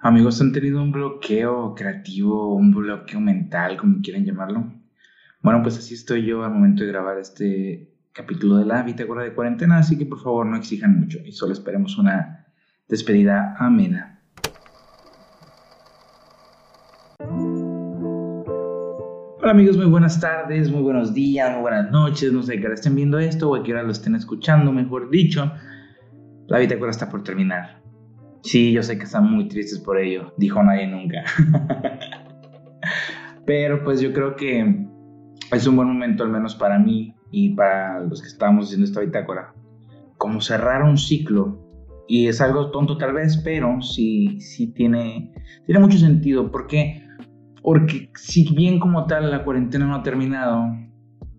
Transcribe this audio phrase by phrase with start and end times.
[0.00, 4.72] Amigos, ¿han tenido un bloqueo creativo, un bloqueo mental, como quieran llamarlo?
[5.42, 9.34] Bueno, pues así estoy yo al momento de grabar este capítulo de la bitácora de
[9.34, 12.46] cuarentena, así que por favor no exijan mucho y solo esperemos una
[12.86, 14.22] despedida amena.
[19.40, 22.74] Hola amigos, muy buenas tardes, muy buenos días, muy buenas noches, no sé qué hora
[22.76, 25.50] estén viendo esto o a qué hora lo estén escuchando, mejor dicho.
[26.46, 27.87] La bitácora está por terminar.
[28.42, 31.24] Sí, yo sé que están muy tristes por ello, dijo nadie nunca.
[33.46, 34.86] Pero pues yo creo que
[35.52, 39.00] es un buen momento, al menos para mí y para los que estamos haciendo esta
[39.00, 39.54] bitácora,
[40.16, 41.64] como cerrar un ciclo.
[42.06, 45.32] Y es algo tonto tal vez, pero sí, sí tiene,
[45.66, 46.50] tiene mucho sentido.
[46.50, 47.06] ¿Por qué?
[47.62, 50.64] Porque si bien como tal la cuarentena no ha terminado,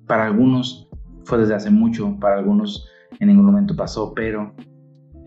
[0.06, 0.90] para algunos
[1.24, 2.88] fue desde hace mucho, para algunos
[3.20, 4.54] en ningún momento pasó, pero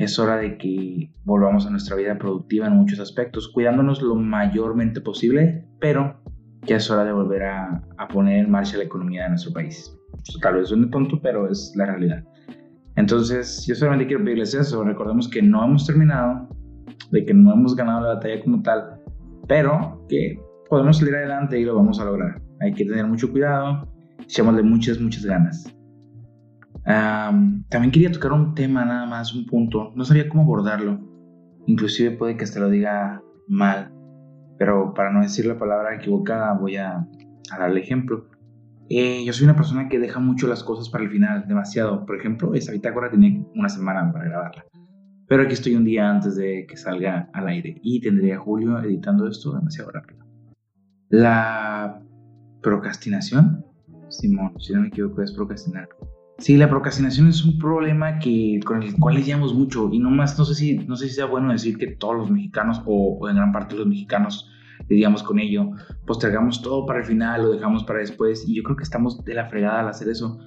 [0.03, 5.01] es hora de que volvamos a nuestra vida productiva en muchos aspectos, cuidándonos lo mayormente
[5.01, 6.21] posible, pero
[6.63, 9.97] ya es hora de volver a, poner en marcha la economía de nuestro país.
[10.41, 12.25] tal vez suene tonto, pero es la realidad.
[12.97, 14.85] Entonces, yo solamente quiero pedirles eso.
[14.85, 16.49] Recordemos que no hemos terminado,
[17.11, 19.01] de que no hemos ganado la batalla como tal,
[19.49, 22.43] pero que podemos salir adelante y lo vamos a lograr.
[22.61, 23.89] Hay que tener mucho cuidado,
[24.21, 25.73] echémosle muchas, muchas ganas
[26.85, 29.93] también quería tocar un tema nada más, un punto.
[29.95, 31.01] No sabía cómo abordarlo.
[31.67, 33.93] Inclusive puede que hasta lo diga mal.
[34.59, 37.07] Pero para no decir la palabra equivocada voy a,
[37.59, 38.29] darle ejemplo.
[38.89, 42.05] Eh, yo soy una persona que deja mucho las cosas para el final, demasiado.
[42.05, 44.65] Por ejemplo, esa bitácora tenía una semana para grabarla.
[45.29, 48.79] Pero aquí estoy un día antes de que salga al aire y tendría a Julio
[48.81, 50.27] editando esto demasiado rápido.
[51.09, 52.03] La
[52.61, 53.65] procrastinación,
[54.09, 55.89] Simón, si no me equivoco, es procrastinar.
[56.39, 60.39] Sí, la procrastinación es un problema que, con el cual lidiamos mucho y no más,
[60.39, 63.37] no sé si, no sé si sea bueno decir que todos los mexicanos o, en
[63.37, 64.51] gran parte los mexicanos
[64.89, 65.71] lidiamos con ello,
[66.07, 69.35] postergamos todo para el final, lo dejamos para después y yo creo que estamos de
[69.35, 70.39] la fregada al hacer eso.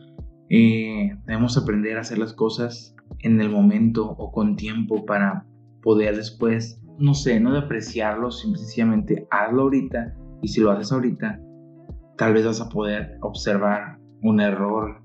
[0.50, 5.46] Eh, debemos aprender a hacer las cosas en el momento o con tiempo para
[5.82, 11.40] poder después, no sé, no de apreciarlo, sencillamente hazlo ahorita y si lo haces ahorita,
[12.18, 15.05] tal vez vas a poder observar un error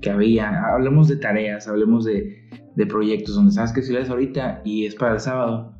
[0.00, 0.62] que había.
[0.72, 2.44] Hablemos de tareas, hablemos de,
[2.88, 5.74] proyectos donde sabes que si lo haces ahorita y es para el sábado,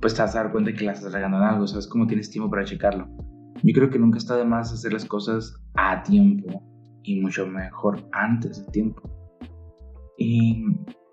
[0.00, 2.30] pues te vas a dar cuenta que las estás regando en algo, sabes cómo tienes
[2.30, 3.06] tiempo para checarlo.
[3.62, 6.62] Yo creo que nunca está de más hacer las cosas a tiempo
[7.02, 9.02] y mucho mejor antes de tiempo.
[10.16, 10.64] Y,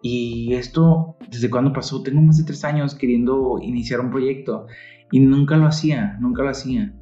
[0.02, 2.02] y esto, ¿desde cuándo pasó?
[2.02, 4.68] Tengo más de tres años queriendo iniciar un proyecto
[5.12, 6.94] y nunca lo hacía, nunca lo hacía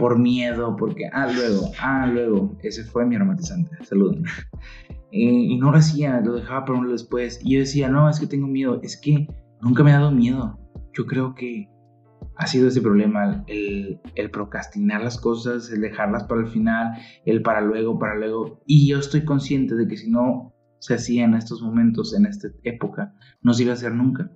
[0.00, 4.24] por miedo, porque, ah, luego, ah, luego, ese fue mi aromatizante, saluden.
[5.12, 7.38] y, no lo hacía, lo dejaba para uno después.
[7.44, 9.28] Y yo decía, no, es que tengo miedo, es que
[9.60, 10.58] nunca me ha dado miedo.
[10.94, 11.68] Yo creo que
[12.36, 16.92] ha sido ese problema, el, el procrastinar las cosas, el dejarlas para el final,
[17.26, 18.62] el para luego, para luego.
[18.66, 22.48] Y yo estoy consciente de que si no se hacía en estos momentos, en esta
[22.62, 23.12] época,
[23.42, 24.30] no se iba a hacer nunca.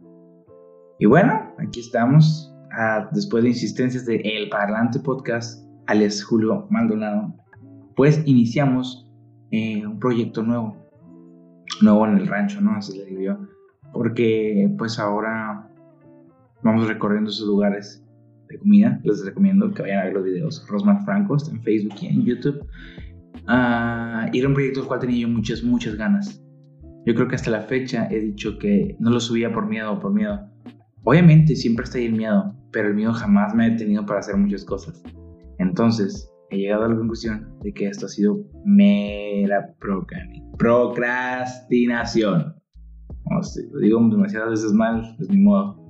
[0.98, 2.53] Y bueno, aquí estamos,
[3.12, 7.34] después de insistencias de El Parlante Podcast, alias Julio Maldonado,
[7.96, 9.10] pues iniciamos
[9.50, 10.76] eh, un proyecto nuevo,
[11.80, 12.72] nuevo en el rancho, ¿no?
[12.76, 13.38] Así le digo yo,
[13.92, 15.68] porque pues ahora
[16.62, 18.04] vamos recorriendo esos lugares
[18.48, 21.94] de comida, les recomiendo que vayan a ver los videos, Rosmar Franco, está en Facebook
[22.00, 22.66] y en YouTube,
[23.48, 26.40] uh, y era un proyecto del cual tenía yo muchas, muchas ganas.
[27.06, 30.12] Yo creo que hasta la fecha he dicho que no lo subía por miedo, por
[30.12, 30.48] miedo.
[31.04, 34.36] Obviamente siempre está ahí el miedo, pero el miedo jamás me ha detenido para hacer
[34.36, 35.02] muchas cosas.
[35.58, 39.72] Entonces, he llegado a la conclusión de que esto ha sido mera
[40.58, 42.56] procrastinación.
[43.70, 45.80] lo digo demasiadas veces mal, es mi modo.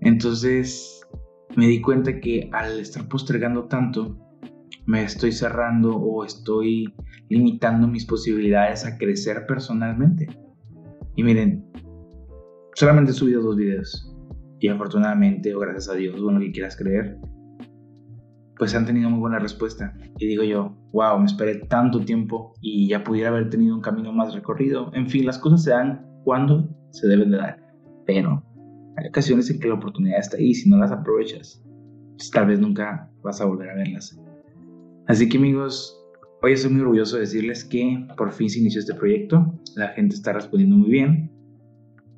[0.00, 1.00] Entonces,
[1.56, 4.18] me di cuenta que al estar postergando tanto,
[4.86, 6.92] me estoy cerrando o estoy
[7.28, 10.26] limitando mis posibilidades a crecer personalmente.
[11.14, 11.64] Y miren,
[12.74, 14.11] solamente he subido dos videos
[14.62, 17.18] y afortunadamente o gracias a Dios o lo que quieras creer,
[18.56, 19.92] pues han tenido muy buena respuesta.
[20.18, 24.12] Y digo yo, wow, me esperé tanto tiempo y ya pudiera haber tenido un camino
[24.12, 24.92] más recorrido.
[24.94, 27.60] En fin, las cosas se dan cuando se deben de dar.
[28.06, 28.40] Pero
[28.96, 31.60] hay ocasiones en que la oportunidad está ahí y si no las aprovechas,
[32.16, 34.16] pues tal vez nunca vas a volver a verlas.
[35.08, 36.00] Así que amigos,
[36.40, 39.58] hoy estoy muy orgulloso de decirles que por fin se inició este proyecto.
[39.74, 41.32] La gente está respondiendo muy bien.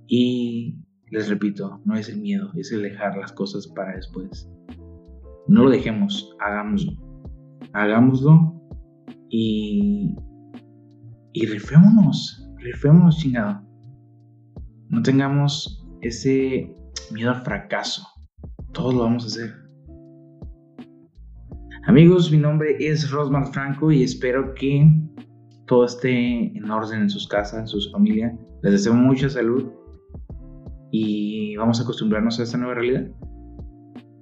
[0.07, 0.84] Y
[1.15, 4.51] les repito, no es el miedo, es el dejar las cosas para después.
[5.47, 6.93] No lo dejemos, hagámoslo.
[7.73, 8.61] Hagámoslo
[9.31, 10.13] y.
[11.33, 13.63] Y rifémonos, rifémonos, chingado.
[14.89, 16.75] No tengamos ese
[17.13, 18.03] miedo al fracaso.
[18.73, 19.55] todos lo vamos a hacer.
[21.87, 24.91] Amigos, mi nombre es Rosmar Franco y espero que
[25.67, 28.35] todo esté en orden en sus casas, en sus familias.
[28.63, 29.71] Les deseo mucha salud
[30.97, 33.09] y vamos a acostumbrarnos a esta nueva realidad.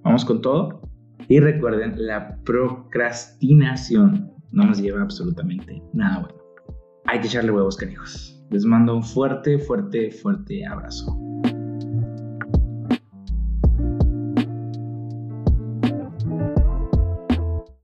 [0.05, 0.81] Vamos con todo.
[1.29, 6.43] Y recuerden, la procrastinación no nos lleva absolutamente nada bueno.
[7.05, 8.43] Hay que echarle huevos, canijos.
[8.49, 11.15] Les mando un fuerte, fuerte, fuerte abrazo.